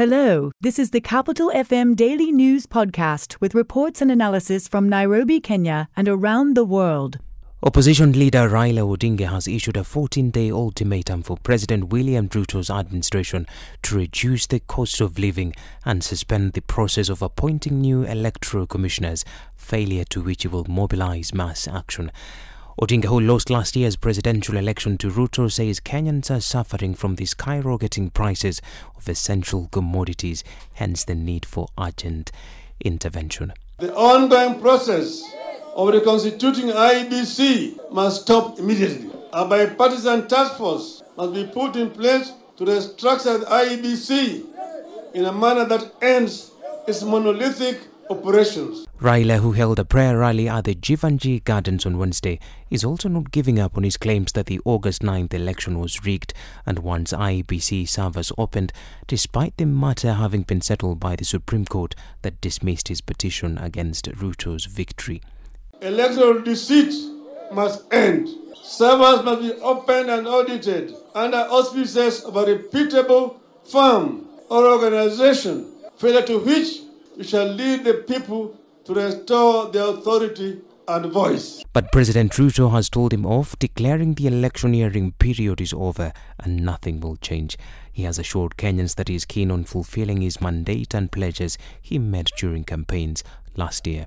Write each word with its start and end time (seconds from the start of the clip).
Hello, 0.00 0.50
this 0.62 0.78
is 0.78 0.92
the 0.92 1.00
Capital 1.02 1.50
FM 1.54 1.94
Daily 1.94 2.32
News 2.32 2.64
Podcast 2.64 3.38
with 3.38 3.54
reports 3.54 4.00
and 4.00 4.10
analysis 4.10 4.66
from 4.66 4.88
Nairobi, 4.88 5.40
Kenya, 5.40 5.90
and 5.94 6.08
around 6.08 6.56
the 6.56 6.64
world. 6.64 7.18
Opposition 7.62 8.12
leader 8.12 8.48
Raila 8.48 8.96
Odinga 8.96 9.28
has 9.28 9.46
issued 9.46 9.76
a 9.76 9.84
14 9.84 10.30
day 10.30 10.50
ultimatum 10.50 11.22
for 11.22 11.36
President 11.36 11.92
William 11.92 12.30
Ruto's 12.30 12.70
administration 12.70 13.46
to 13.82 13.94
reduce 13.94 14.46
the 14.46 14.60
cost 14.60 15.02
of 15.02 15.18
living 15.18 15.52
and 15.84 16.02
suspend 16.02 16.54
the 16.54 16.62
process 16.62 17.10
of 17.10 17.20
appointing 17.20 17.82
new 17.82 18.02
electoral 18.02 18.66
commissioners, 18.66 19.22
failure 19.54 20.04
to 20.04 20.22
which 20.22 20.44
he 20.44 20.48
will 20.48 20.64
mobilize 20.64 21.34
mass 21.34 21.68
action. 21.68 22.10
Odinga, 22.80 23.08
who 23.08 23.20
lost 23.20 23.50
last 23.50 23.76
year's 23.76 23.94
presidential 23.94 24.56
election 24.56 24.96
to 24.96 25.10
Ruto, 25.10 25.52
says 25.52 25.80
Kenyans 25.80 26.30
are 26.34 26.40
suffering 26.40 26.94
from 26.94 27.16
the 27.16 27.26
skyrocketing 27.26 28.10
prices 28.14 28.62
of 28.96 29.06
essential 29.06 29.68
commodities, 29.70 30.42
hence 30.72 31.04
the 31.04 31.14
need 31.14 31.44
for 31.44 31.68
urgent 31.78 32.32
intervention. 32.82 33.52
The 33.80 33.94
ongoing 33.94 34.62
process 34.62 35.22
of 35.76 35.88
reconstituting 35.88 36.70
IEBC 36.70 37.92
must 37.92 38.22
stop 38.22 38.58
immediately. 38.58 39.10
A 39.34 39.44
bipartisan 39.44 40.26
task 40.26 40.56
force 40.56 41.02
must 41.18 41.34
be 41.34 41.44
put 41.52 41.76
in 41.76 41.90
place 41.90 42.32
to 42.56 42.64
restructure 42.64 43.40
the 43.40 43.44
IEBC 43.44 45.12
in 45.12 45.26
a 45.26 45.32
manner 45.32 45.66
that 45.66 45.92
ends 46.00 46.52
its 46.88 47.02
monolithic 47.02 47.78
operations. 48.08 48.86
Raila, 49.00 49.38
who 49.38 49.52
held 49.52 49.78
a 49.78 49.84
prayer 49.86 50.18
rally 50.18 50.46
at 50.46 50.64
the 50.64 50.74
Jeevanjee 50.74 51.42
Gardens 51.44 51.86
on 51.86 51.96
Wednesday, 51.96 52.38
is 52.68 52.84
also 52.84 53.08
not 53.08 53.30
giving 53.30 53.58
up 53.58 53.78
on 53.78 53.82
his 53.82 53.96
claims 53.96 54.32
that 54.32 54.44
the 54.44 54.60
August 54.66 55.00
9th 55.00 55.32
election 55.32 55.78
was 55.78 56.04
rigged 56.04 56.34
and 56.66 56.80
once 56.80 57.14
IEBC 57.14 57.88
servers 57.88 58.30
opened, 58.36 58.74
despite 59.06 59.56
the 59.56 59.64
matter 59.64 60.12
having 60.12 60.42
been 60.42 60.60
settled 60.60 61.00
by 61.00 61.16
the 61.16 61.24
Supreme 61.24 61.64
Court 61.64 61.94
that 62.20 62.42
dismissed 62.42 62.88
his 62.88 63.00
petition 63.00 63.56
against 63.56 64.04
Ruto's 64.04 64.66
victory. 64.66 65.22
Electoral 65.80 66.42
deceit 66.42 66.92
must 67.52 67.90
end. 67.90 68.28
Servers 68.62 69.24
must 69.24 69.40
be 69.40 69.52
opened 69.62 70.10
and 70.10 70.28
audited 70.28 70.94
under 71.14 71.38
auspices 71.38 72.22
of 72.22 72.36
a 72.36 72.44
reputable 72.44 73.40
firm 73.64 74.26
or 74.50 74.66
organization, 74.66 75.72
failure 75.96 76.20
to 76.26 76.38
which 76.40 76.82
shall 77.26 77.46
lead 77.46 77.84
the 77.84 77.94
people 78.06 78.58
to 78.84 78.94
restore 78.94 79.70
their 79.70 79.88
authority 79.88 80.60
and 80.88 81.12
voice. 81.12 81.62
But 81.72 81.92
President 81.92 82.32
Ruto 82.32 82.72
has 82.72 82.88
told 82.88 83.12
him 83.12 83.24
off, 83.24 83.58
declaring 83.58 84.14
the 84.14 84.26
electioneering 84.26 85.12
period 85.12 85.60
is 85.60 85.72
over 85.72 86.12
and 86.38 86.64
nothing 86.64 87.00
will 87.00 87.16
change. 87.16 87.56
He 87.92 88.02
has 88.04 88.18
assured 88.18 88.56
Kenyans 88.56 88.96
that 88.96 89.08
he 89.08 89.14
is 89.14 89.24
keen 89.24 89.50
on 89.50 89.64
fulfilling 89.64 90.20
his 90.20 90.40
mandate 90.40 90.94
and 90.94 91.12
pledges 91.12 91.58
he 91.80 91.98
made 91.98 92.28
during 92.36 92.64
campaigns 92.64 93.22
last 93.56 93.86
year. 93.86 94.06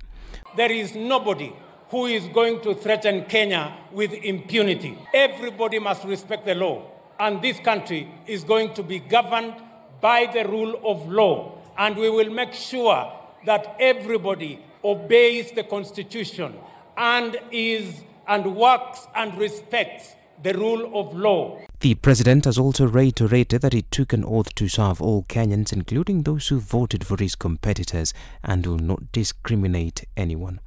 There 0.56 0.72
is 0.72 0.94
nobody 0.94 1.54
who 1.88 2.06
is 2.06 2.26
going 2.28 2.60
to 2.62 2.74
threaten 2.74 3.24
Kenya 3.26 3.76
with 3.92 4.12
impunity. 4.12 4.98
Everybody 5.14 5.78
must 5.78 6.04
respect 6.04 6.44
the 6.44 6.54
law, 6.54 6.90
and 7.18 7.40
this 7.40 7.58
country 7.60 8.08
is 8.26 8.42
going 8.42 8.74
to 8.74 8.82
be 8.82 8.98
governed 8.98 9.54
by 10.00 10.26
the 10.32 10.46
rule 10.46 10.80
of 10.84 11.08
law 11.08 11.58
and 11.78 11.96
we 11.96 12.10
will 12.10 12.30
make 12.30 12.52
sure 12.52 13.10
that 13.44 13.76
everybody 13.78 14.62
obeys 14.82 15.52
the 15.52 15.64
Constitution 15.64 16.54
and 16.96 17.36
is 17.50 18.02
and 18.26 18.56
works 18.56 19.06
and 19.14 19.36
respects 19.38 20.14
the 20.42 20.54
rule 20.54 20.98
of 20.98 21.14
law. 21.14 21.58
The 21.80 21.94
president 21.94 22.44
has 22.46 22.58
also 22.58 22.86
reiterated 22.86 23.62
that 23.62 23.72
he 23.72 23.82
took 23.82 24.12
an 24.12 24.24
oath 24.24 24.54
to 24.54 24.68
serve 24.68 25.00
all 25.00 25.24
Kenyans, 25.24 25.72
including 25.72 26.22
those 26.22 26.48
who 26.48 26.58
voted 26.58 27.06
for 27.06 27.16
his 27.18 27.34
competitors, 27.34 28.14
and 28.42 28.66
will 28.66 28.78
not 28.78 29.12
discriminate 29.12 30.06
anyone. 30.16 30.60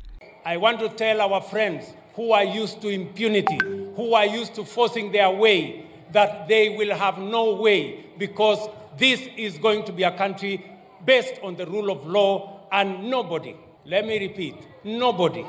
I 0.46 0.58
want 0.58 0.80
to 0.80 0.90
tell 0.90 1.22
our 1.22 1.42
friends 1.42 1.94
who 2.16 2.32
are 2.32 2.44
used 2.44 2.82
to 2.82 2.90
impunity, 2.90 3.60
who 3.96 4.14
are 4.14 4.26
used 4.26 4.56
to 4.56 4.66
forcing 4.66 5.12
their 5.12 5.30
way, 5.30 5.86
that 6.12 6.48
they 6.48 6.70
will 6.70 6.96
have 6.96 7.18
no 7.18 7.56
way 7.56 8.06
because 8.18 8.70
this 8.98 9.22
is 9.38 9.58
going 9.58 9.84
to 9.86 9.92
be 9.92 10.04
a 10.04 10.12
country 10.18 10.66
based 11.06 11.36
on 11.44 11.56
the 11.56 11.66
rule 11.66 11.92
of 11.92 12.06
law, 12.08 12.57
and 12.72 13.10
nobody, 13.10 13.56
let 13.86 14.06
me 14.06 14.20
repeat, 14.20 14.56
nobody, 14.84 15.46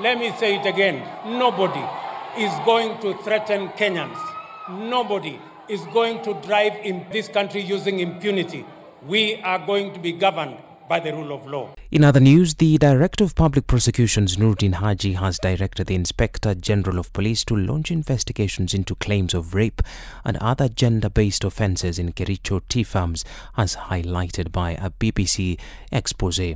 let 0.00 0.18
me 0.18 0.32
say 0.38 0.56
it 0.56 0.66
again, 0.66 1.06
nobody 1.38 1.84
is 2.38 2.52
going 2.64 3.00
to 3.00 3.14
threaten 3.22 3.68
Kenyans. 3.70 4.18
Nobody 4.68 5.40
is 5.68 5.80
going 5.92 6.22
to 6.22 6.34
drive 6.34 6.74
in 6.84 7.06
this 7.12 7.28
country 7.28 7.60
using 7.60 8.00
impunity. 8.00 8.64
We 9.06 9.36
are 9.42 9.64
going 9.64 9.92
to 9.92 10.00
be 10.00 10.12
governed 10.12 10.56
by 10.88 11.00
the 11.00 11.12
rule 11.12 11.32
of 11.32 11.46
law. 11.46 11.74
In 11.90 12.04
other 12.04 12.20
news, 12.20 12.54
the 12.54 12.78
Director 12.78 13.24
of 13.24 13.34
Public 13.34 13.66
Prosecutions, 13.66 14.36
Noordin 14.36 14.74
Haji, 14.74 15.14
has 15.14 15.38
directed 15.38 15.86
the 15.86 15.94
Inspector 15.94 16.54
General 16.56 16.98
of 16.98 17.12
Police 17.12 17.44
to 17.46 17.56
launch 17.56 17.90
investigations 17.90 18.74
into 18.74 18.94
claims 18.94 19.34
of 19.34 19.54
rape 19.54 19.82
and 20.24 20.36
other 20.38 20.68
gender 20.68 21.08
based 21.08 21.44
offences 21.44 21.98
in 21.98 22.12
Kericho 22.12 22.60
tea 22.68 22.82
farms, 22.82 23.24
as 23.56 23.76
highlighted 23.76 24.52
by 24.52 24.72
a 24.72 24.90
BBC 24.90 25.58
expose. 25.90 26.54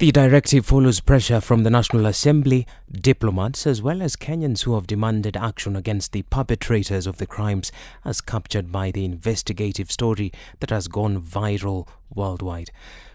The 0.00 0.12
directive 0.12 0.64
follows 0.64 1.00
pressure 1.00 1.42
from 1.42 1.62
the 1.62 1.68
National 1.68 2.06
Assembly, 2.06 2.66
diplomats, 2.90 3.66
as 3.66 3.82
well 3.82 4.00
as 4.00 4.16
Kenyans 4.16 4.62
who 4.62 4.74
have 4.74 4.86
demanded 4.86 5.36
action 5.36 5.76
against 5.76 6.12
the 6.12 6.22
perpetrators 6.22 7.06
of 7.06 7.18
the 7.18 7.26
crimes, 7.26 7.70
as 8.02 8.22
captured 8.22 8.72
by 8.72 8.90
the 8.90 9.04
investigative 9.04 9.92
story 9.92 10.32
that 10.60 10.70
has 10.70 10.88
gone 10.88 11.20
viral 11.20 11.86
worldwide. 12.14 12.70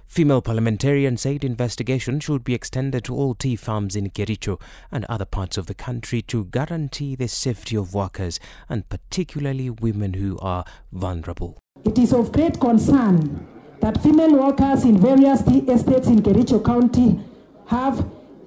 Female 0.08 0.42
parliamentarians 0.42 1.22
said 1.22 1.44
investigation 1.44 2.20
should 2.20 2.44
be 2.44 2.54
extended 2.54 3.04
to 3.04 3.14
all 3.14 3.34
tea 3.36 3.56
farms 3.56 3.96
in 3.96 4.10
Kericho 4.12 4.62
and 4.92 5.04
other 5.06 5.26
parts 5.26 5.58
of 5.58 5.66
the 5.66 5.74
country 5.74 6.22
to 6.22 6.46
guarantee 6.46 7.16
the 7.16 7.28
safety 7.28 7.76
of 7.76 7.94
workers 7.94 8.40
and 8.70 8.88
particularly 8.88 9.70
women 9.70 10.14
who 10.14 10.38
are 10.40 10.64
vulnerable. 10.94 11.58
It 11.84 11.98
is 11.98 12.14
of 12.14 12.32
great 12.32 12.60
concern 12.60 13.46
that 13.82 14.02
female 14.02 14.34
workers 14.36 14.86
in 14.86 14.98
various 14.98 15.44
tea 15.44 15.60
estates 15.70 16.08
in 16.08 16.22
Kericho 16.22 16.64
County 16.64 17.20
have 17.68 18.06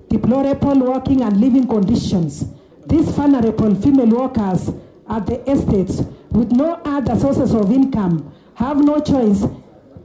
deplorable 0.08 0.78
working 0.80 1.22
and 1.22 1.38
living 1.38 1.66
conditions. 1.66 2.46
These 2.86 3.10
vulnerable 3.10 3.74
female 3.74 4.08
workers 4.08 4.70
at 5.08 5.26
the 5.26 5.50
estates 5.50 6.02
with 6.30 6.50
no 6.52 6.80
other 6.84 7.18
sources 7.18 7.52
of 7.52 7.70
income 7.70 8.32
have 8.54 8.82
no 8.82 9.00
choice 9.00 9.44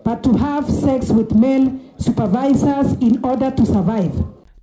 but 0.04 0.24
to 0.24 0.34
have 0.38 0.70
sex 0.70 1.10
with 1.10 1.34
male 1.34 1.80
supervisors 1.98 2.94
in 2.94 3.24
order 3.24 3.52
to 3.52 3.66
survive. 3.66 4.12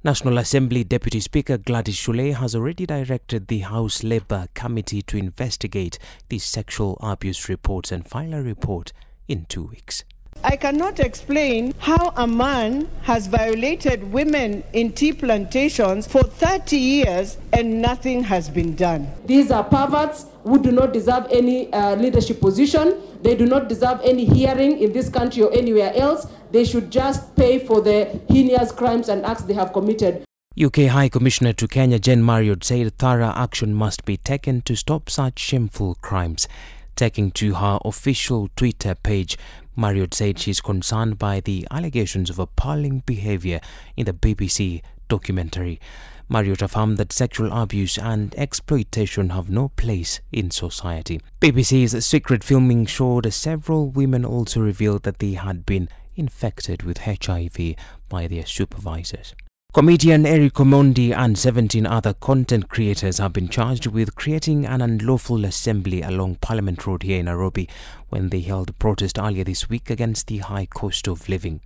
National 0.03 0.39
Assembly 0.39 0.83
Deputy 0.83 1.21
Speaker 1.21 1.59
Gladys 1.59 1.97
Shollei 1.97 2.35
has 2.35 2.55
already 2.55 2.87
directed 2.87 3.49
the 3.49 3.59
House 3.59 4.03
Labour 4.03 4.49
Committee 4.55 5.03
to 5.03 5.19
investigate 5.19 5.99
the 6.31 6.39
sexual 6.39 6.97
abuse 7.03 7.51
reports 7.51 7.93
and 7.93 8.07
file 8.07 8.33
a 8.33 8.43
report 8.43 8.93
in 9.29 9.45
two 9.45 9.65
weeks. 9.65 10.05
I 10.43 10.57
cannot 10.57 11.01
explain 11.01 11.75
how 11.79 12.15
a 12.17 12.27
man 12.27 12.89
has 13.03 13.27
violated 13.27 14.11
women 14.11 14.65
in 14.73 14.93
tea 14.93 15.13
plantations 15.13 16.07
for 16.07 16.23
30 16.23 16.79
years 16.79 17.37
and 17.53 17.83
nothing 17.83 18.23
has 18.25 18.49
been 18.49 18.75
done. 18.75 19.13
These 19.27 19.51
are 19.51 19.63
perverts 19.63 20.25
who 20.45 20.63
do 20.63 20.73
not 20.73 20.95
deserve 20.95 21.27
any 21.31 21.71
uh, 21.75 21.95
leadership 21.97 22.41
position. 22.41 23.03
They 23.23 23.35
do 23.37 23.45
not 23.45 23.69
deserve 23.69 24.01
any 24.03 24.25
hearing 24.25 24.79
in 24.79 24.95
this 24.95 25.11
country 25.11 25.43
or 25.43 25.53
anywhere 25.53 25.93
else. 25.95 26.27
They 26.53 26.65
should 26.65 26.91
just 26.91 27.37
pay 27.37 27.59
for 27.59 27.83
the 27.83 28.19
heinous 28.31 28.73
crimes 28.73 29.11
and 29.11 29.27
acts 29.27 29.43
they 29.43 29.55
have 29.55 29.75
committed. 29.75 30.25
UK 30.59 30.87
High 30.89 31.11
Commissioner 31.11 31.53
to 31.53 31.69
Kenya 31.69 31.99
Jen 31.99 32.25
Marriott 32.25 32.65
said 32.65 32.97
thorough 32.97 33.33
action 33.37 33.75
must 33.75 34.07
be 34.07 34.17
taken 34.17 34.63
to 34.63 34.75
stop 34.75 35.11
such 35.11 35.39
shameful 35.39 35.97
crimes. 35.97 36.49
Taking 36.97 37.31
to 37.33 37.55
her 37.55 37.79
official 37.85 38.51
Twitter 38.57 38.95
page, 38.95 39.39
Marriott 39.77 40.15
said 40.15 40.39
she 40.39 40.51
is 40.51 40.61
concerned 40.61 41.19
by 41.19 41.41
the 41.41 41.67
allegations 41.71 42.31
of 42.31 42.39
appalling 42.39 43.03
behavior 43.07 43.61
in 43.97 44.07
the 44.07 44.13
BBC 44.13 44.83
documentary. 45.09 45.81
Marriott 46.29 46.63
affirmed 46.63 46.97
that 46.99 47.13
sexual 47.13 47.53
abuse 47.53 47.99
and 47.99 48.35
exploitation 48.37 49.31
have 49.31 49.51
no 49.51 49.69
place 49.71 50.21
in 50.31 50.51
society. 50.51 51.21
BBC's 51.41 52.07
secret 52.07 52.45
filming 52.45 52.87
showed 52.87 53.33
several 53.33 53.91
women 53.91 54.25
also 54.25 54.61
revealed 54.61 55.03
that 55.03 55.19
they 55.19 55.33
had 55.33 55.67
been 55.67 55.89
infected 56.15 56.85
with 56.85 56.99
HIV 56.99 57.75
by 58.09 58.29
their 58.29 58.47
supervisors. 58.47 59.35
Comedian 59.73 60.27
Eric 60.27 60.55
Omondi 60.55 61.15
and 61.17 61.39
17 61.39 61.87
other 61.87 62.13
content 62.13 62.69
creators 62.69 63.19
have 63.19 63.33
been 63.33 63.49
charged 63.49 63.87
with 63.87 64.17
creating 64.17 64.67
an 64.67 64.81
unlawful 64.83 65.45
assembly 65.45 66.03
along 66.03 66.35
Parliament 66.41 66.85
Road 66.85 67.05
here 67.05 67.21
in 67.21 67.27
Nairobi 67.27 67.69
when 68.09 68.31
they 68.31 68.41
held 68.41 68.71
a 68.71 68.73
protest 68.73 69.17
earlier 69.17 69.45
this 69.45 69.69
week 69.69 69.89
against 69.89 70.27
the 70.27 70.39
high 70.39 70.67
cost 70.67 71.07
of 71.07 71.29
living. 71.29 71.61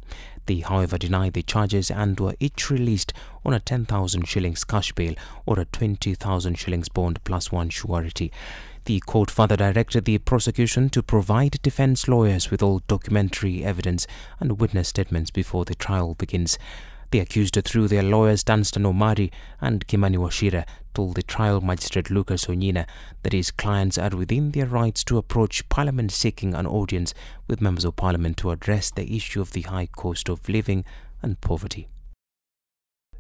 They, 0.45 0.59
however, 0.59 0.99
denied 0.99 1.33
the 1.33 1.43
charges 1.43 1.91
and 1.91 2.21
were 2.21 2.37
each 2.41 2.69
released 2.69 3.15
on 3.43 3.55
a 3.55 3.61
10,000 3.61 4.29
shillings 4.29 4.65
cash 4.65 4.93
bail 4.93 5.15
or 5.47 5.59
a 5.59 5.65
20,000 5.65 6.59
shillings 6.59 6.91
bond 6.91 7.25
plus 7.25 7.51
one 7.51 7.71
surety. 7.71 8.31
The 8.85 9.01
court 9.01 9.31
further 9.31 9.57
directed 9.57 10.05
the 10.05 10.19
prosecution 10.19 10.91
to 10.91 11.03
provide 11.03 11.63
defense 11.63 12.07
lawyers 12.07 12.51
with 12.51 12.63
all 12.63 12.83
documentary 12.87 13.65
evidence 13.65 14.07
and 14.41 14.61
witness 14.61 14.89
statements 14.89 15.31
before 15.31 15.65
the 15.65 15.75
trial 15.75 16.13
begins. 16.13 16.59
The 17.15 17.21
accused, 17.21 17.57
through 17.65 17.87
their 17.87 18.03
lawyers 18.03 18.43
Danstan 18.43 18.85
Omari 18.85 19.31
and 19.61 19.87
Kimani 19.87 20.17
Wachira, 20.17 20.67
told 20.95 21.15
the 21.15 21.23
trial 21.23 21.61
magistrate 21.61 22.11
Lucas 22.11 22.47
Onyina 22.47 22.87
that 23.23 23.33
his 23.33 23.53
clients 23.53 23.97
are 23.97 24.11
within 24.11 24.51
their 24.51 24.67
rights 24.67 25.05
to 25.05 25.19
approach 25.19 25.69
Parliament 25.69 26.11
seeking 26.11 26.55
an 26.55 26.67
audience 26.67 27.15
with 27.47 27.61
members 27.61 27.85
of 27.85 27.95
Parliament 27.95 28.37
to 28.39 28.51
address 28.51 28.91
the 28.91 29.15
issue 29.15 29.41
of 29.41 29.53
the 29.53 29.61
high 29.61 29.87
cost 29.87 30.29
of 30.29 30.49
living 30.49 30.85
and 31.23 31.41
poverty. 31.41 31.87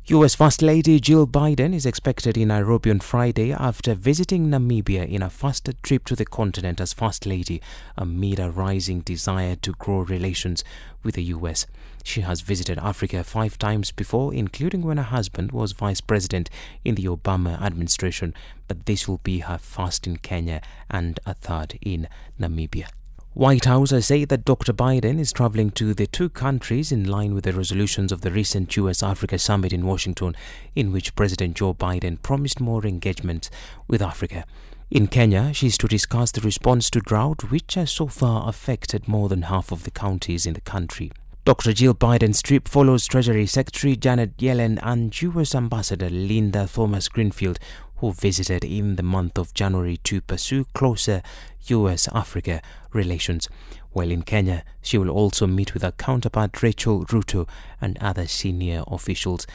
US 0.06 0.34
First 0.34 0.60
Lady 0.60 0.98
Jill 0.98 1.28
Biden 1.28 1.72
is 1.72 1.86
expected 1.86 2.36
in 2.36 2.48
Nairobi 2.48 2.90
on 2.90 2.98
Friday 2.98 3.52
after 3.52 3.94
visiting 3.94 4.48
Namibia 4.48 5.08
in 5.08 5.22
a 5.22 5.30
first 5.30 5.70
trip 5.84 6.04
to 6.06 6.16
the 6.16 6.26
continent 6.26 6.80
as 6.80 6.92
First 6.92 7.26
Lady 7.26 7.62
amid 7.96 8.40
a 8.40 8.50
rising 8.50 9.02
desire 9.02 9.54
to 9.54 9.70
grow 9.72 10.00
relations 10.00 10.64
with 11.04 11.14
the 11.14 11.22
US. 11.22 11.66
She 12.04 12.20
has 12.20 12.42
visited 12.42 12.78
Africa 12.78 13.24
five 13.24 13.58
times 13.58 13.90
before, 13.90 14.32
including 14.32 14.82
when 14.82 14.98
her 14.98 15.02
husband 15.02 15.52
was 15.52 15.72
vice 15.72 16.02
president 16.02 16.50
in 16.84 16.94
the 16.94 17.06
Obama 17.06 17.60
administration, 17.60 18.34
but 18.68 18.84
this 18.84 19.08
will 19.08 19.20
be 19.24 19.38
her 19.40 19.58
first 19.58 20.06
in 20.06 20.18
Kenya 20.18 20.60
and 20.90 21.18
a 21.24 21.32
third 21.32 21.78
in 21.80 22.06
Namibia. 22.38 22.88
White 23.32 23.64
House 23.64 23.90
has 23.90 24.06
said 24.06 24.28
that 24.28 24.44
Dr. 24.44 24.72
Biden 24.72 25.18
is 25.18 25.32
traveling 25.32 25.70
to 25.72 25.92
the 25.94 26.06
two 26.06 26.28
countries 26.28 26.92
in 26.92 27.04
line 27.04 27.34
with 27.34 27.44
the 27.44 27.52
resolutions 27.52 28.12
of 28.12 28.20
the 28.20 28.30
recent 28.30 28.76
US 28.76 29.02
Africa 29.02 29.38
summit 29.38 29.72
in 29.72 29.86
Washington, 29.86 30.36
in 30.76 30.92
which 30.92 31.16
President 31.16 31.56
Joe 31.56 31.74
Biden 31.74 32.22
promised 32.22 32.60
more 32.60 32.86
engagement 32.86 33.48
with 33.88 34.02
Africa. 34.02 34.44
In 34.90 35.08
Kenya, 35.08 35.52
she 35.54 35.68
is 35.68 35.78
to 35.78 35.88
discuss 35.88 36.30
the 36.30 36.42
response 36.42 36.90
to 36.90 37.00
drought, 37.00 37.50
which 37.50 37.74
has 37.74 37.90
so 37.90 38.06
far 38.06 38.48
affected 38.48 39.08
more 39.08 39.28
than 39.30 39.42
half 39.42 39.72
of 39.72 39.84
the 39.84 39.90
counties 39.90 40.46
in 40.46 40.52
the 40.52 40.60
country. 40.60 41.10
Dr. 41.44 41.74
Jill 41.74 41.92
Biden's 41.92 42.40
trip 42.40 42.66
follows 42.66 43.06
Treasury 43.06 43.44
Secretary 43.44 43.96
Janet 43.96 44.34
Yellen 44.38 44.78
and 44.82 45.20
U.S. 45.20 45.54
Ambassador 45.54 46.08
Linda 46.08 46.66
Thomas 46.66 47.06
Greenfield, 47.10 47.58
who 47.96 48.14
visited 48.14 48.64
in 48.64 48.96
the 48.96 49.02
month 49.02 49.36
of 49.36 49.52
January 49.52 49.98
to 50.04 50.22
pursue 50.22 50.64
closer 50.72 51.20
US 51.66 52.08
Africa 52.14 52.62
relations. 52.94 53.50
While 53.90 54.10
in 54.10 54.22
Kenya, 54.22 54.64
she 54.80 54.96
will 54.96 55.10
also 55.10 55.46
meet 55.46 55.74
with 55.74 55.82
her 55.82 55.92
counterpart 55.92 56.62
Rachel 56.62 57.04
Ruto 57.04 57.46
and 57.78 57.98
other 58.00 58.26
senior 58.26 58.82
officials. 58.86 59.46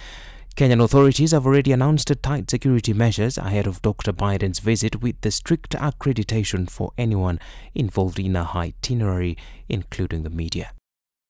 Kenyan 0.55 0.83
authorities 0.83 1.31
have 1.31 1.47
already 1.47 1.71
announced 1.71 2.11
tight 2.21 2.51
security 2.51 2.93
measures 2.93 3.39
ahead 3.39 3.65
of 3.65 3.81
Dr. 3.81 4.13
Biden's 4.13 4.59
visit 4.59 5.01
with 5.01 5.19
the 5.21 5.31
strict 5.31 5.71
accreditation 5.71 6.69
for 6.69 6.91
anyone 6.99 7.39
involved 7.73 8.19
in 8.19 8.35
a 8.35 8.47
itinerary, 8.53 9.35
including 9.67 10.21
the 10.21 10.29
media. 10.29 10.71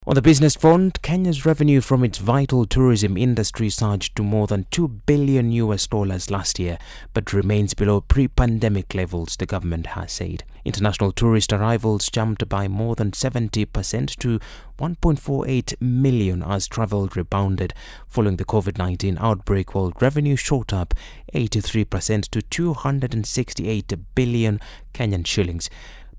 On 0.08 0.16
the 0.16 0.22
business 0.22 0.56
front, 0.56 1.02
Kenya's 1.02 1.46
revenue 1.46 1.82
from 1.82 2.06
its 2.06 2.20
vital 2.20 2.66
tourism 2.66 3.18
industry 3.18 3.70
surged 3.70 4.16
to 4.16 4.24
more 4.24 4.48
than 4.48 4.66
2 4.72 4.88
billion 4.88 5.52
US 5.52 5.88
dollars 5.88 6.32
last 6.32 6.58
year, 6.58 6.78
but 7.14 7.34
remains 7.34 7.74
below 7.74 8.00
pre-pandemic 8.00 8.96
levels, 8.96 9.36
the 9.36 9.46
government 9.46 9.88
has 9.88 10.14
said. 10.14 10.46
International 10.64 11.12
tourist 11.12 11.52
arrivals 11.52 12.10
jumped 12.10 12.48
by 12.48 12.70
more 12.70 12.96
than 12.96 13.12
70% 13.12 14.16
to 14.20 14.40
1.48 14.80 15.82
million 15.82 16.44
as 16.44 16.68
travel 16.68 17.10
rebounded 17.14 17.74
following 18.08 18.38
the 18.38 18.46
COVID-19 18.46 19.18
outbreak, 19.20 19.76
while 19.76 19.92
revenue 20.00 20.38
shot 20.38 20.72
up 20.72 20.94
83% 21.34 22.30
to 22.30 22.42
268 22.42 23.94
billion 24.16 24.62
Kenyan 24.94 25.28
shillings. 25.28 25.70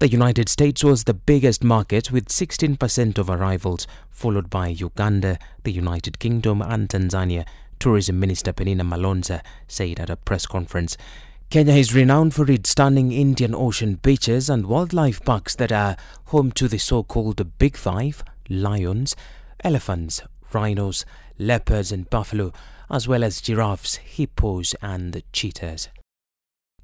The 0.01 0.09
United 0.09 0.49
States 0.49 0.83
was 0.83 1.05
the 1.05 1.13
biggest 1.13 1.63
market 1.63 2.11
with 2.11 2.29
16% 2.29 3.19
of 3.19 3.29
arrivals, 3.29 3.87
followed 4.09 4.49
by 4.49 4.69
Uganda, 4.69 5.39
the 5.65 5.73
United 5.73 6.19
Kingdom, 6.19 6.63
and 6.63 6.89
Tanzania. 6.89 7.47
Tourism 7.79 8.19
Minister 8.19 8.55
Penina 8.55 8.81
Malonza 8.81 9.43
said 9.69 10.01
at 10.01 10.09
a 10.09 10.17
press 10.17 10.47
conference. 10.47 10.97
Kenya 11.51 11.75
is 11.75 11.95
renowned 11.95 12.33
for 12.35 12.51
its 12.51 12.71
stunning 12.71 13.13
Indian 13.13 13.55
Ocean 13.55 13.97
beaches 13.97 14.49
and 14.49 14.65
wildlife 14.65 15.23
parks 15.23 15.55
that 15.57 15.71
are 15.71 15.99
home 16.29 16.51
to 16.53 16.67
the 16.67 16.79
so 16.79 17.03
called 17.03 17.59
Big 17.59 17.77
Five 17.77 18.25
lions, 18.49 19.15
elephants, 19.63 20.23
rhinos, 20.55 21.05
leopards, 21.39 21.93
and 21.93 22.09
buffalo, 22.09 22.55
as 22.91 23.07
well 23.07 23.23
as 23.23 23.43
giraffes, 23.43 23.97
hippos, 23.97 24.75
and 24.81 25.23
cheetahs. 25.35 25.91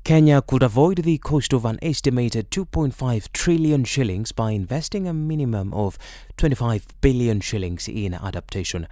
Kenya 0.07 0.41
could 0.41 0.63
avoid 0.63 0.99
the 0.99 1.19
cost 1.19 1.53
of 1.53 1.65
an 1.65 1.81
estimated 1.83 2.49
2.5 2.53 3.33
trillion 3.33 3.83
shillings 3.83 4.31
by 4.31 4.53
investing 4.53 5.09
a 5.09 5.13
minimum 5.13 5.75
of 5.75 5.99
25 6.37 6.87
billion 7.01 7.41
shillings 7.41 7.89
in 7.89 8.15
adaptation. 8.15 8.87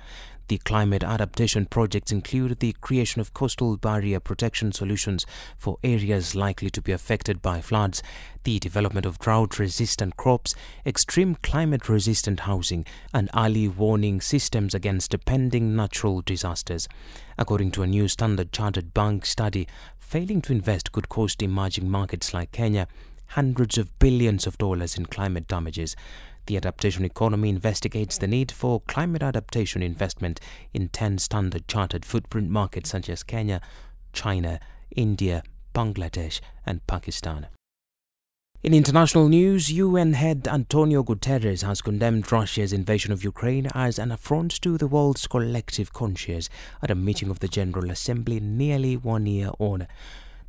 The 0.49 0.58
climate 0.58 1.02
adaptation 1.02 1.64
projects 1.64 2.12
include 2.12 2.58
the 2.58 2.75
creation 2.82 3.22
of 3.22 3.32
coastal 3.32 3.78
barrier 3.78 4.20
protection 4.20 4.72
solutions 4.72 5.25
for 5.56 5.78
areas 5.82 6.34
likely 6.34 6.69
to 6.70 6.82
be 6.82 6.93
affected 6.93 7.40
by 7.40 7.62
floods, 7.62 8.02
the 8.43 8.58
development 8.58 9.06
of 9.06 9.19
drought 9.19 9.58
resistant 9.58 10.19
crops, 10.19 10.55
extreme 10.84 11.37
climate 11.37 11.88
resistant 11.88 12.40
housing, 12.40 12.84
and 13.14 13.31
early 13.34 13.69
warning 13.69 14.20
systems 14.20 14.75
against 14.75 15.14
pending 15.25 15.75
natural 15.75 16.20
disasters. 16.20 16.88
According 17.38 17.70
to 17.72 17.82
a 17.82 17.87
new 17.87 18.06
Standard 18.06 18.52
Chartered 18.52 18.93
Bank 18.93 19.25
study, 19.25 19.67
failing 20.14 20.40
to 20.40 20.52
invest 20.52 20.93
could 20.93 21.08
cost 21.08 21.43
emerging 21.43 21.90
markets 21.90 22.32
like 22.32 22.52
Kenya 22.52 22.87
hundreds 23.31 23.76
of 23.76 23.99
billions 23.99 24.46
of 24.46 24.56
dollars 24.58 24.96
in 24.96 25.05
climate 25.05 25.49
damages. 25.49 25.96
The 26.46 26.56
adaptation 26.56 27.05
economy 27.05 27.49
investigates 27.49 28.16
the 28.16 28.28
need 28.28 28.52
for 28.52 28.82
climate 28.82 29.25
adaptation 29.25 29.82
investment 29.82 30.38
in 30.72 30.88
10 30.90 31.19
standard 31.19 31.66
chartered 31.66 32.05
footprint 32.05 32.49
markets 32.49 32.90
such 32.90 33.08
as 33.08 33.25
Kenya, 33.25 33.61
China, 34.12 34.61
India, 34.94 35.43
Bangladesh, 35.75 36.40
and 36.64 36.87
Pakistan. 36.87 37.49
In 38.64 38.72
international 38.72 39.28
news, 39.28 39.70
UN 39.70 40.14
head 40.14 40.49
Antonio 40.49 41.02
Guterres 41.02 41.62
has 41.64 41.82
condemned 41.82 42.32
Russia's 42.32 42.72
invasion 42.72 43.12
of 43.12 43.22
Ukraine 43.22 43.69
as 43.75 43.99
an 43.99 44.11
affront 44.11 44.58
to 44.62 44.78
the 44.78 44.87
world's 44.87 45.26
collective 45.26 45.93
conscience 45.93 46.49
at 46.82 46.90
a 46.90 46.94
meeting 46.94 47.28
of 47.28 47.40
the 47.40 47.46
General 47.46 47.90
Assembly 47.90 48.40
nearly 48.40 48.96
one 48.96 49.26
year 49.26 49.50
on. 49.58 49.87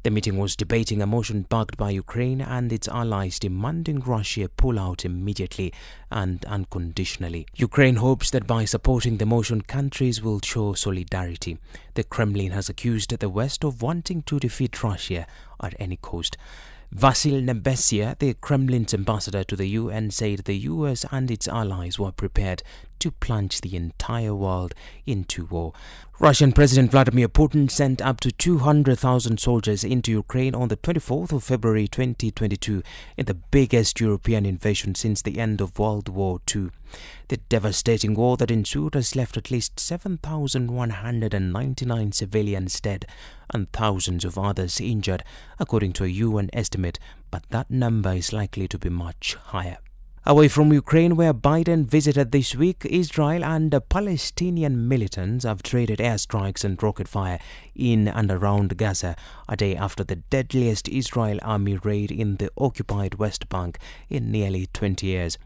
The 0.04 0.12
meeting 0.12 0.38
was 0.38 0.56
debating 0.56 1.02
a 1.02 1.06
motion 1.06 1.42
backed 1.42 1.76
by 1.76 1.90
Ukraine 1.90 2.40
and 2.40 2.72
its 2.72 2.88
allies 2.88 3.38
demanding 3.38 4.00
Russia 4.00 4.48
pull 4.48 4.80
out 4.80 5.04
immediately 5.04 5.74
and 6.10 6.46
unconditionally. 6.46 7.48
Ukraine 7.56 7.98
hopes 7.98 8.30
that 8.30 8.48
by 8.48 8.64
supporting 8.64 9.18
the 9.18 9.26
motion, 9.26 9.60
countries 9.60 10.22
will 10.22 10.40
show 10.42 10.74
solidarity. 10.74 11.58
The 11.96 12.06
Kremlin 12.06 12.52
has 12.52 12.70
accused 12.70 13.10
the 13.20 13.28
West 13.28 13.66
of 13.66 13.82
wanting 13.82 14.22
to 14.22 14.40
defeat 14.40 14.82
Russia 14.82 15.28
at 15.62 15.76
any 15.80 15.98
cost. 15.98 16.38
Vassily 16.96 17.42
Nebenzia, 17.42 18.18
the 18.20 18.36
Kremlin's 18.36 18.94
ambassador 18.94 19.44
to 19.44 19.58
the 19.58 19.68
UN, 19.68 20.12
said 20.12 20.46
the 20.46 20.56
US 20.60 21.06
and 21.12 21.30
its 21.30 21.46
allies 21.46 22.00
were 22.00 22.14
prepared 22.14 22.64
to 23.00 23.12
plunge 23.12 23.62
the 23.62 23.76
entire 23.76 24.34
world 24.34 24.74
into 25.06 25.46
war. 25.46 25.74
Russian 26.18 26.54
President 26.54 26.92
Vladimir 26.92 27.28
Putin 27.28 27.70
sent 27.70 28.02
up 28.02 28.22
to 28.22 28.32
200,000 28.32 29.38
soldiers 29.38 29.84
into 29.84 30.12
Ukraine 30.12 30.56
on 30.56 30.70
the 30.70 30.78
24th 30.78 31.34
of 31.34 31.44
February 31.44 31.90
2022 31.90 32.82
in 33.18 33.26
the 33.26 33.34
biggest 33.34 34.00
European 34.00 34.46
invasion 34.46 34.96
since 34.96 35.22
the 35.22 35.40
end 35.40 35.60
of 35.60 35.78
World 35.78 36.08
War 36.08 36.40
II. 36.56 36.70
The 37.28 37.38
devastating 37.38 38.14
war 38.14 38.38
that 38.38 38.50
ensued 38.50 38.94
has 38.94 39.14
left 39.14 39.36
at 39.36 39.52
least 39.52 39.78
7,199 39.78 42.12
civilians 42.14 42.80
dead 42.80 43.06
and 43.54 43.70
thousands 43.74 44.24
of 44.24 44.38
others 44.38 44.80
injured, 44.80 45.22
according 45.60 45.92
to 45.94 46.06
a 46.06 46.08
UN 46.08 46.50
estimate, 46.54 46.98
but 47.30 47.44
that 47.50 47.70
number 47.70 48.14
is 48.14 48.32
likely 48.32 48.70
to 48.70 48.80
be 48.80 48.90
much 48.90 49.36
higher. 49.36 49.80
Away 50.28 50.48
from 50.48 50.74
Ukraine, 50.74 51.16
where 51.16 51.36
Biden 51.36 51.86
visited 51.86 52.32
this 52.32 52.56
week, 52.56 52.84
Israel 52.84 53.46
and 53.46 53.72
Palestinian 53.90 54.88
militants 54.88 55.46
have 55.46 55.62
traded 55.62 56.00
airstrikes 56.00 56.64
and 56.64 56.82
rocket 56.82 57.08
fire 57.08 57.38
in 57.76 58.08
and 58.08 58.32
around 58.32 58.76
Gaza 58.76 59.16
a 59.48 59.56
day 59.56 59.76
after 59.76 60.04
the 60.04 60.16
deadliest 60.16 60.90
Israel 60.90 61.38
army 61.44 61.78
raid 61.78 62.10
in 62.10 62.38
the 62.38 62.50
occupied 62.58 63.20
West 63.20 63.50
Bank 63.50 63.78
in 64.10 64.32
nearly 64.32 64.66
20 64.74 65.06
years. 65.06 65.38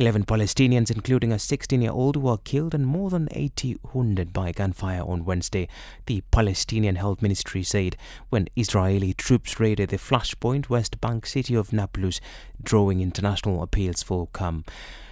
11 0.00 0.26
Palestinians, 0.26 0.92
including 0.92 1.32
a 1.32 1.40
16 1.40 1.82
year 1.82 1.90
old, 1.90 2.16
were 2.16 2.36
killed 2.38 2.72
and 2.72 2.86
more 2.86 3.10
than 3.10 3.28
80 3.32 3.78
wounded 3.92 4.32
by 4.32 4.52
gunfire 4.52 5.02
on 5.02 5.24
Wednesday, 5.24 5.66
the 6.06 6.20
Palestinian 6.30 6.94
Health 6.94 7.20
Ministry 7.20 7.64
said 7.64 7.96
when 8.28 8.46
Israeli 8.54 9.12
troops 9.12 9.58
raided 9.58 9.88
the 9.88 9.96
flashpoint 9.96 10.68
West 10.68 11.00
Bank 11.00 11.26
city 11.26 11.56
of 11.56 11.72
Nablus, 11.72 12.20
drawing 12.62 13.00
international 13.00 13.60
appeals 13.60 14.04
for 14.04 14.28
calm. 14.28 14.64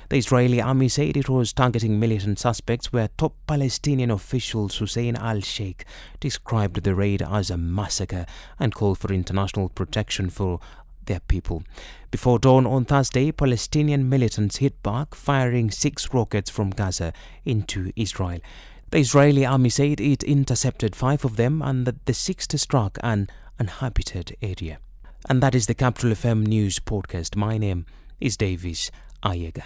The 0.09 0.19
Israeli 0.19 0.61
army 0.61 0.88
said 0.88 1.16
it 1.16 1.28
was 1.28 1.52
targeting 1.52 1.99
militant 1.99 2.38
suspects 2.38 2.93
where 2.93 3.09
top 3.19 3.35
Palestinian 3.49 4.12
official 4.12 4.69
Hussein 4.69 5.16
al-Sheikh 5.16 5.85
described 6.21 6.85
the 6.85 6.95
raid 6.95 7.23
as 7.23 7.50
a 7.50 7.57
massacre 7.57 8.25
and 8.61 8.73
called 8.73 8.99
for 8.99 9.12
international 9.12 9.69
protection 9.69 10.31
for 10.31 10.61
their 11.07 11.21
people. 11.21 11.63
Before 12.11 12.39
dawn 12.39 12.67
on 12.67 12.85
Thursday, 12.85 13.33
Palestinian 13.33 14.09
militants 14.09 14.57
hit 14.57 14.83
back, 14.83 15.15
firing 15.15 15.71
six 15.71 16.13
rockets 16.13 16.51
from 16.51 16.71
Gaza 16.71 17.13
into 17.45 17.93
Israel. 17.97 18.41
The 18.91 18.99
Israeli 18.99 19.45
army 19.45 19.71
said 19.71 20.01
it 20.01 20.23
intercepted 20.23 20.95
five 20.95 21.25
of 21.25 21.37
them 21.37 21.61
and 21.61 21.87
that 21.87 22.07
the 22.07 22.15
sixth 22.15 22.59
struck 22.61 22.99
an 23.03 23.29
uninhabited 23.59 24.37
area. 24.41 24.79
And 25.29 25.43
that 25.43 25.55
is 25.55 25.67
the 25.67 25.75
Capital 25.75 26.11
FM 26.11 26.47
News 26.47 26.79
podcast. 26.79 27.35
My 27.35 27.59
name 27.59 27.87
is 28.21 28.37
Davis 28.37 28.91
Ayega. 29.25 29.65